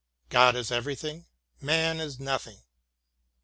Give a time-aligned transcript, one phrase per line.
[0.29, 1.27] God is everything,
[1.61, 2.63] man is nothing.